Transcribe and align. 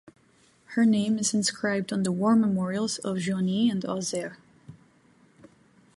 Her 0.73 0.83
name 0.83 1.19
is 1.19 1.35
inscribed 1.35 1.93
on 1.93 2.01
the 2.01 2.11
war 2.11 2.35
memorials 2.35 2.97
of 3.03 3.17
Joigny 3.17 3.69
and 3.71 3.85
Auxerre. 3.85 4.39